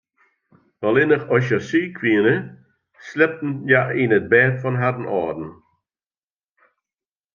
Allinnich 0.87 1.25
as 1.35 1.45
hja 1.47 1.59
siik 1.69 1.95
wiene, 2.03 2.35
sliepten 3.07 3.51
hja 3.67 3.81
yn 4.01 4.15
it 4.17 4.29
bêd 4.31 4.53
fan 4.61 4.79
harren 4.81 5.11
âlden. 5.21 5.49